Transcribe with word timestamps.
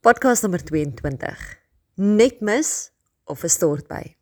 Podcast 0.00 0.40
nommer 0.40 0.62
22. 0.64 1.58
Net 2.00 2.38
mis 2.40 2.68
of 3.28 3.42
'n 3.44 3.52
stort 3.52 3.84
by. 3.84 4.16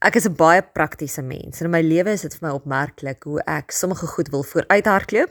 Ek 0.00 0.16
is 0.16 0.24
'n 0.24 0.32
baie 0.32 0.62
praktiese 0.62 1.20
mens 1.20 1.60
en 1.60 1.66
in 1.66 1.70
my 1.70 1.82
lewe 1.82 2.12
is 2.16 2.22
dit 2.22 2.34
vir 2.38 2.48
my 2.48 2.54
opmerklik 2.54 3.22
hoe 3.22 3.42
ek 3.44 3.70
sommige 3.70 4.06
goed 4.06 4.28
wil 4.28 4.42
vooruithardloop. 4.42 5.28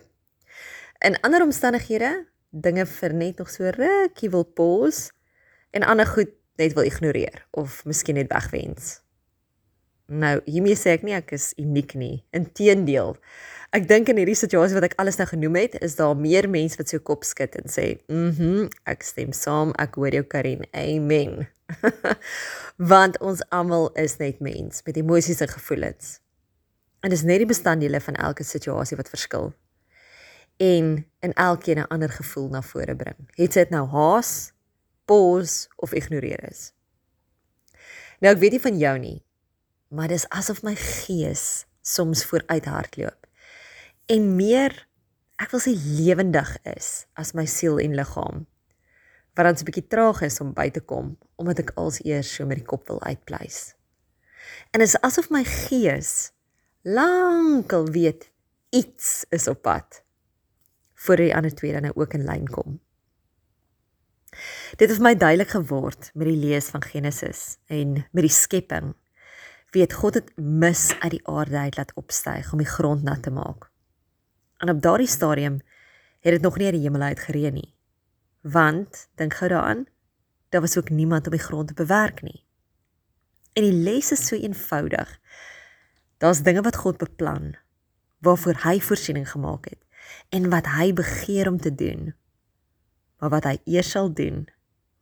In 1.01 1.19
ander 1.21 1.41
omstandighede, 1.41 2.27
dinge 2.51 2.85
vir 2.85 3.13
net 3.13 3.37
nog 3.37 3.49
so 3.49 3.63
rukkie 3.63 4.29
wil 4.29 4.43
pause 4.43 5.11
en 5.71 5.83
ander 5.83 6.05
goed 6.05 6.29
net 6.57 6.73
wil 6.73 6.83
ignoreer 6.83 7.47
of 7.51 7.85
miskien 7.85 8.15
net 8.15 8.29
wegwens. 8.29 9.01
Nou, 10.09 10.39
hiermee 10.49 10.73
sê 10.73 10.95
ek 10.97 11.03
nie 11.05 11.13
ek 11.13 11.35
is 11.37 11.51
uniek 11.61 11.93
nie. 11.93 12.23
Inteendeel. 12.33 13.13
Ek 13.77 13.85
dink 13.85 14.09
in 14.09 14.17
hierdie 14.17 14.37
situasie 14.37 14.73
wat 14.73 14.87
ek 14.87 14.95
alles 14.97 15.19
nou 15.19 15.27
genoem 15.29 15.59
het, 15.59 15.75
is 15.85 15.93
daar 15.99 16.15
meer 16.17 16.47
mense 16.49 16.79
wat 16.79 16.89
so 16.89 17.01
kop 17.05 17.27
skud 17.27 17.53
en 17.59 17.69
sê, 17.69 17.99
"Mhm, 18.09 18.33
mm 18.41 18.69
ek 18.89 19.03
stem 19.03 19.31
saam. 19.31 19.73
Ek 19.77 19.95
hoor 19.95 20.09
jou 20.09 20.23
Karin. 20.23 20.65
Amen." 20.73 21.47
Want 22.91 23.19
ons 23.21 23.43
almal 23.49 23.91
is 23.93 24.17
net 24.17 24.39
mens 24.39 24.81
met 24.85 24.97
emosies 24.97 25.41
en 25.41 25.47
gevoelens. 25.47 26.19
En 27.01 27.09
dis 27.09 27.21
net 27.23 27.37
die 27.37 27.45
bestanddele 27.45 27.99
van 28.01 28.15
elke 28.15 28.43
situasie 28.43 28.97
wat 28.97 29.09
verskil. 29.09 29.53
En 30.57 31.05
in 31.21 31.33
elkeen 31.33 31.77
'n 31.77 31.87
ander 31.87 32.09
gevoel 32.09 32.49
na 32.49 32.61
vore 32.61 32.95
bring. 32.95 33.29
Het 33.35 33.53
dit 33.53 33.69
nou 33.69 33.87
haas, 33.87 34.51
pause 35.05 35.69
of 35.75 35.93
ignoreer 35.93 36.49
is. 36.49 36.73
Nou 38.19 38.33
ek 38.33 38.39
weet 38.39 38.51
nie 38.51 38.61
van 38.61 38.77
jou 38.77 38.97
nie, 38.99 39.23
maar 39.89 40.07
dis 40.11 40.27
asof 40.29 40.61
my 40.63 40.75
gees 40.77 41.65
soms 41.81 42.23
vooruit 42.29 42.65
hardloop. 42.65 43.27
En 44.05 44.35
meer 44.37 44.75
ek 45.39 45.53
wil 45.53 45.61
sê 45.63 45.73
lewendig 45.73 46.51
is 46.75 47.05
as 47.17 47.33
my 47.37 47.45
siel 47.49 47.79
en 47.81 47.95
liggaam. 47.97 48.45
Wat 49.33 49.45
dan 49.47 49.57
so 49.57 49.63
'n 49.63 49.69
bietjie 49.69 49.87
traag 49.87 50.21
is 50.21 50.39
om 50.39 50.53
by 50.53 50.69
te 50.69 50.81
kom 50.81 51.17
omdat 51.35 51.59
ek 51.59 51.71
als 51.75 52.03
eers 52.03 52.33
so 52.35 52.45
met 52.45 52.57
die 52.57 52.65
kop 52.65 52.87
wil 52.87 53.01
uitpleis. 53.01 53.75
En 54.71 54.81
is 54.81 54.99
asof 55.01 55.29
my 55.29 55.43
gees 55.43 56.31
lankal 56.83 57.85
weet 57.85 58.31
iets 58.69 59.25
is 59.29 59.47
op 59.47 59.61
pad 59.61 60.03
voor 60.93 61.15
die 61.15 61.35
ander 61.35 61.55
twee 61.55 61.71
dan 61.71 61.81
nou 61.81 61.93
ook 61.95 62.13
in 62.13 62.25
lyn 62.25 62.47
kom. 62.47 62.79
Dit 64.77 64.89
het 64.89 64.99
my 64.99 65.15
duidelik 65.15 65.49
geword 65.49 66.11
met 66.13 66.27
die 66.27 66.37
lees 66.37 66.69
van 66.69 66.83
Genesis 66.83 67.57
en 67.65 67.93
met 68.11 68.27
die 68.27 68.35
skepping 68.35 68.93
weet 69.71 69.93
God 69.93 70.13
het 70.13 70.31
mis 70.35 70.93
uit 70.99 71.11
die 71.11 71.27
aarde 71.27 71.57
uit 71.57 71.77
laat 71.77 71.93
opstyg 71.93 72.51
om 72.51 72.61
die 72.61 72.69
grond 72.69 73.03
nat 73.03 73.23
te 73.23 73.31
maak. 73.31 73.69
En 74.57 74.69
op 74.69 74.81
daardie 74.81 75.07
stadium 75.07 75.61
het 76.19 76.33
dit 76.33 76.41
nog 76.41 76.57
nie 76.57 76.65
uit 76.65 76.75
die 76.75 76.83
hemel 76.83 77.01
uit 77.01 77.19
gereën 77.19 77.53
nie. 77.53 77.73
Want 78.41 79.07
dink 79.15 79.33
gou 79.33 79.49
daaraan, 79.49 79.85
daar 80.49 80.61
was 80.61 80.77
ook 80.77 80.89
niemand 80.89 81.25
om 81.25 81.31
die 81.31 81.43
grond 81.43 81.67
te 81.67 81.73
bewerk 81.73 82.21
nie. 82.21 82.45
En 83.53 83.63
die 83.63 83.73
les 83.73 84.11
is 84.11 84.27
so 84.27 84.35
eenvoudig. 84.35 85.19
Daar's 86.17 86.43
dinge 86.43 86.61
wat 86.61 86.75
God 86.75 86.97
beplan 86.97 87.55
waarvoor 88.19 88.57
hy 88.63 88.79
voorsiening 88.83 89.29
gemaak 89.31 89.69
het 89.69 89.79
en 90.29 90.49
wat 90.49 90.67
hy 90.67 90.93
begeer 90.93 91.47
om 91.47 91.59
te 91.59 91.75
doen. 91.75 92.13
Maar 93.19 93.29
wat 93.29 93.43
hy 93.43 93.57
eers 93.63 93.91
sal 93.95 94.13
doen 94.13 94.47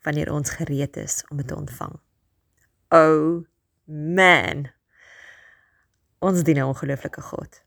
wanneer 0.05 0.31
ons 0.31 0.49
gereed 0.49 0.97
is 0.97 1.23
om 1.29 1.37
dit 1.37 1.47
te 1.47 1.55
ontvang. 1.55 1.95
O 2.89 2.99
oh, 2.99 3.45
man. 3.87 4.67
Ons 6.19 6.43
dien 6.43 6.57
'n 6.57 6.67
ongelooflike 6.67 7.21
God. 7.21 7.61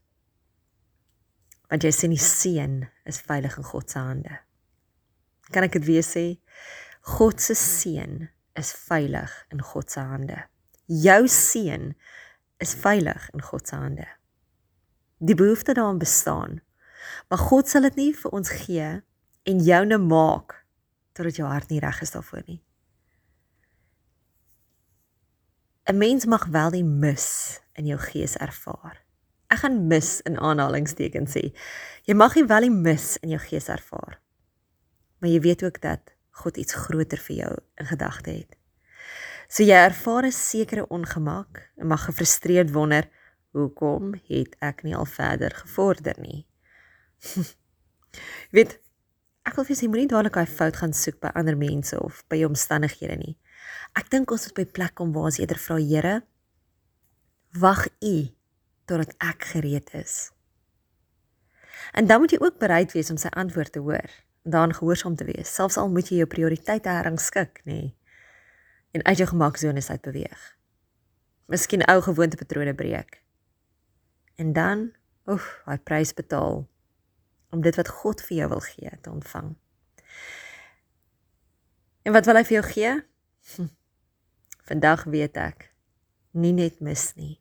Want 1.69 1.83
jy 1.83 1.91
sien 1.91 2.11
die 2.11 2.19
seën 2.19 2.89
is 3.05 3.21
veilig 3.21 3.57
in 3.57 3.65
God 3.65 3.91
se 3.91 3.99
hande. 3.99 4.41
Kan 5.51 5.63
ek 5.63 5.73
dit 5.73 5.85
weer 5.85 6.03
sê? 6.03 6.41
God 7.01 7.41
se 7.41 7.55
seën 7.55 8.29
is 8.55 8.73
veilig 8.73 9.47
in 9.49 9.63
God 9.63 9.91
se 9.91 10.01
hande. 10.01 10.45
Jou 10.87 11.27
seën 11.29 11.95
is 12.59 12.75
veilig 12.75 13.31
in 13.33 13.43
God 13.43 13.69
se 13.69 13.77
hande. 13.77 14.09
Die 15.19 15.35
behoefte 15.35 15.73
daaraan 15.73 15.99
bestaan. 15.99 16.61
Maar 17.29 17.39
God 17.39 17.69
sal 17.69 17.83
dit 17.83 17.97
nie 17.97 18.13
vir 18.15 18.31
ons 18.31 18.49
gee 18.49 19.03
en 19.43 19.65
joune 19.65 19.99
maak 19.99 20.67
totdat 21.13 21.37
jou 21.37 21.49
hart 21.49 21.71
nie 21.71 21.81
reg 21.81 22.01
is 22.03 22.11
daarvoor 22.11 22.43
nie. 22.47 22.61
'n 25.91 25.99
mens 25.99 26.25
mag 26.25 26.47
wel 26.47 26.71
die 26.71 26.85
mis 26.85 27.59
in 27.73 27.87
jou 27.87 27.99
gees 27.99 28.37
ervaar. 28.37 29.03
Ek 29.51 29.59
gaan 29.59 29.87
mis 29.91 30.21
in 30.21 30.39
aanhalingstekens 30.39 31.33
sê. 31.35 31.51
Jy 32.07 32.15
mag 32.15 32.35
nie 32.35 32.47
wel 32.47 32.61
die 32.69 32.71
mis 32.71 33.17
in 33.17 33.33
jou 33.35 33.41
gees 33.43 33.67
ervaar. 33.69 34.21
Maar 35.19 35.31
jy 35.31 35.41
weet 35.41 35.65
ook 35.67 35.81
dat 35.83 36.15
God 36.31 36.57
iets 36.57 36.75
groter 36.75 37.19
vir 37.19 37.37
jou 37.37 37.57
in 37.75 37.87
gedagte 37.87 38.31
het. 38.31 38.55
So 39.49 39.63
jy 39.67 39.75
ervaar 39.75 40.27
'n 40.27 40.33
sekere 40.33 40.87
ongemak 40.89 41.73
en 41.77 41.87
mag 41.87 42.05
gefrustreerd 42.05 42.71
wonder, 42.71 43.11
hoekom 43.51 44.15
het 44.29 44.57
ek 44.61 44.83
nie 44.83 44.95
al 44.97 45.07
verder 45.07 45.51
gevorder 45.51 46.15
nie? 46.21 46.47
weet 48.57 48.79
ek 49.43 49.57
wil 49.57 49.65
vir 49.65 49.77
jy 49.77 49.89
moenie 49.89 50.07
dadelik 50.07 50.35
daai 50.35 50.47
fout 50.47 50.77
gaan 50.77 50.93
soek 50.93 51.19
by 51.21 51.35
ander 51.35 51.57
mense 51.57 52.01
of 52.01 52.23
by 52.29 52.37
jou 52.37 52.49
omstandighede 52.49 53.17
nie. 53.17 53.39
Ek 53.99 54.11
dink 54.11 54.31
ons 54.31 54.47
moet 54.47 54.59
by 54.61 54.67
plek 54.79 54.95
kom 54.99 55.15
waar 55.15 55.31
ons 55.31 55.39
eerder 55.41 55.59
vra 55.59 55.79
Here, 55.79 56.17
wag 57.59 57.87
U 58.01 58.17
totdat 58.87 59.15
ek 59.23 59.47
gereed 59.55 59.91
is. 59.99 60.31
En 61.95 62.07
dan 62.07 62.21
moet 62.23 62.35
jy 62.35 62.41
ook 62.43 62.59
bereid 62.59 62.93
wees 62.93 63.11
om 63.11 63.19
sy 63.19 63.31
antwoord 63.39 63.73
te 63.73 63.83
hoor, 63.83 64.11
dan 64.43 64.75
gehoorsaam 64.75 65.17
te 65.17 65.27
wees, 65.27 65.51
selfs 65.51 65.79
al 65.81 65.91
moet 65.91 66.11
jy 66.11 66.21
jou 66.23 66.29
prioriteite 66.31 66.91
herrangskik, 66.91 67.63
nê. 67.65 67.73
Nee, 67.73 67.97
en 68.91 69.05
uit 69.05 69.17
jou 69.17 69.29
gemaksone 69.29 69.83
uit 69.89 70.03
beweeg. 70.03 70.57
Miskien 71.47 71.85
ou 71.87 72.01
gewoontepatrone 72.03 72.75
breek. 72.75 73.23
En 74.35 74.53
dan, 74.53 74.91
oef, 75.27 75.47
hy 75.67 75.77
prys 75.79 76.15
betaal 76.15 76.65
om 77.51 77.63
dit 77.63 77.77
wat 77.77 77.89
God 77.89 78.23
vir 78.23 78.37
jou 78.37 78.49
wil 78.55 78.63
gee 78.67 78.91
te 79.03 79.11
ontvang. 79.11 79.55
En 82.03 82.15
wat 82.15 82.27
wil 82.27 82.39
hy 82.39 82.45
vir 82.49 82.57
jou 82.61 82.67
gee? 82.73 82.93
Hm. 83.57 83.67
Vandag 84.69 85.05
weet 85.11 85.37
ek 85.41 85.71
nie 86.39 86.53
net 86.55 86.79
mis 86.85 87.09
nie, 87.19 87.41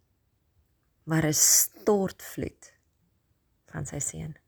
maar 1.06 1.28
'n 1.30 1.38
stortvloed 1.38 2.74
van 3.70 3.86
sy 3.86 4.00
seën. 4.00 4.39